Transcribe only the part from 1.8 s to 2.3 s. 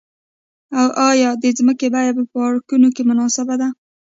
بیه په